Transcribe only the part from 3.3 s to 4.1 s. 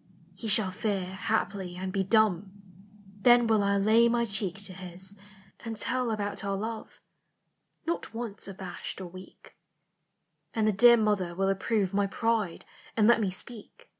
will I lay